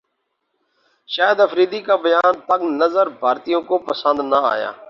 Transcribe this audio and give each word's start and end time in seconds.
شاہد 1.09 1.39
افریدی 1.39 1.81
کا 1.81 1.95
بیان 1.97 2.39
تنگ 2.47 2.69
نظر 2.75 3.09
بھارتیوں 3.19 3.61
کو 3.61 3.77
پسند 3.85 4.19
نہ 4.23 4.39
ایا 4.47 4.71